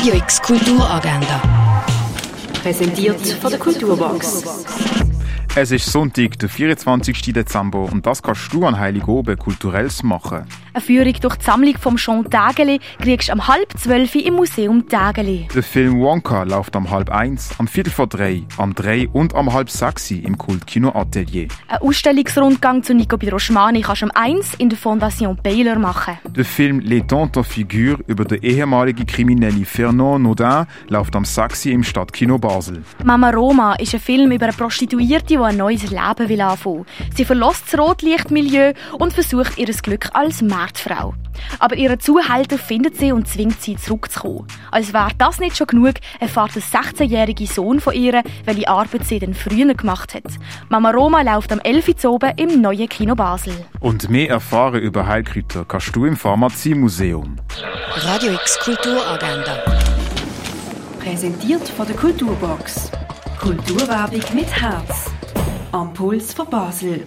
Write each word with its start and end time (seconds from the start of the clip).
Radio 0.00 0.14
X 0.14 0.40
Kulturagenda. 0.40 1.42
Präsentiert 2.62 3.20
von 3.20 3.50
der 3.50 3.58
Kulturbox. 3.58 4.42
Es 5.56 5.72
ist 5.72 5.86
Sonntag, 5.86 6.38
der 6.38 6.48
24. 6.48 7.32
Dezember, 7.32 7.80
und 7.80 8.06
das 8.06 8.22
kannst 8.22 8.52
du 8.52 8.64
an 8.64 8.78
Heiligoben 8.78 9.36
kulturelles 9.36 10.04
machen. 10.04 10.44
Eine 10.72 10.80
Führung 10.80 11.12
durch 11.20 11.34
die 11.34 11.44
Sammlung 11.44 11.76
vom 11.76 11.96
Jean 11.96 12.24
Tägeli 12.30 12.78
kriegst 13.00 13.28
du 13.28 13.32
am 13.32 13.48
halb 13.48 13.76
zwölf 13.76 14.14
im 14.14 14.34
Museum 14.34 14.88
Tägeli. 14.88 15.48
Der 15.52 15.64
Film 15.64 15.98
Wonka 15.98 16.44
läuft 16.44 16.76
am 16.76 16.88
halb 16.88 17.10
eins, 17.10 17.50
am 17.58 17.66
viertel 17.66 17.90
vor 17.90 18.06
drei, 18.06 18.44
am 18.58 18.76
drei 18.76 19.08
und 19.08 19.34
am 19.34 19.52
halb 19.52 19.70
sechs 19.70 20.12
im 20.12 20.38
Kultkino 20.38 20.94
Atelier. 20.94 21.48
Ein 21.66 21.78
Ausstellungsrundgang 21.78 22.84
zu 22.84 22.94
Nico 22.94 23.16
Bidroschmani 23.16 23.80
kannst 23.80 24.02
du 24.02 24.06
am 24.06 24.12
eins 24.14 24.54
in 24.54 24.68
der 24.68 24.78
Fondation 24.78 25.36
Baylor 25.42 25.80
machen. 25.80 26.18
Der 26.28 26.44
Film 26.44 26.78
Les 26.78 27.04
Tantes 27.08 27.48
Figure 27.48 27.98
über 28.06 28.24
den 28.24 28.40
ehemaligen 28.42 29.04
Kriminellen 29.04 29.64
Fernand 29.64 30.22
Naudin 30.22 30.66
läuft 30.88 31.16
am 31.16 31.24
sechs 31.24 31.66
im 31.66 31.82
Stadtkino 31.82 32.38
Basel. 32.38 32.84
Mama 33.02 33.30
Roma 33.30 33.74
ist 33.74 33.94
ein 33.94 34.00
Film 34.00 34.30
über 34.30 34.46
eine 34.46 34.52
Prostituierte, 34.52 35.39
die 35.40 35.46
ein 35.46 35.56
neues 35.56 35.90
Leben 35.90 36.28
will 36.28 36.40
anfangen. 36.40 36.86
Sie 37.14 37.24
verlässt 37.24 37.64
das 37.72 37.80
Rotlichtmilieu 37.80 38.74
und 38.98 39.12
versucht 39.12 39.58
ihr 39.58 39.66
Glück 39.66 40.10
als 40.12 40.42
Marktfrau. 40.42 41.14
Aber 41.58 41.76
ihre 41.76 41.98
Zuhälter 41.98 42.58
findet 42.58 42.96
sie 42.96 43.12
und 43.12 43.26
zwingt 43.26 43.62
sie 43.62 43.76
zurückzukommen. 43.76 44.46
Als 44.70 44.92
wäre 44.92 45.12
das 45.16 45.40
nicht 45.40 45.56
schon 45.56 45.68
genug, 45.68 45.94
erfahrt 46.18 46.54
der 46.54 46.62
16-jährige 46.62 47.46
Sohn 47.46 47.80
von 47.80 47.94
ihr, 47.94 48.22
welche 48.44 48.68
Arbeit 48.68 49.06
sie 49.06 49.18
denn 49.18 49.32
früher 49.32 49.72
gemacht 49.72 50.14
hat. 50.14 50.24
Mama 50.68 50.90
Roma 50.90 51.22
läuft 51.22 51.52
am 51.52 51.60
11. 51.60 52.04
Uhr 52.04 52.12
oben 52.12 52.32
im 52.36 52.60
neuen 52.60 52.88
Kino 52.88 53.14
Basel. 53.14 53.54
Und 53.80 54.10
mehr 54.10 54.28
erfahren 54.28 54.80
über 54.80 55.06
Heilkräuter 55.06 55.64
kannst 55.66 55.96
du 55.96 56.04
im 56.04 56.16
Pharmaziemuseum. 56.16 57.36
Radio 57.96 58.32
X 58.32 58.58
Kulturagenda. 58.58 59.56
Präsentiert 60.98 61.66
von 61.66 61.86
der 61.86 61.96
Kulturbox. 61.96 62.90
Kulturwerbung 63.40 64.20
mit 64.34 64.50
Herz. 64.60 65.09
Am 65.72 65.92
Puls 65.94 66.32
von 66.32 66.48
Basel. 66.48 67.06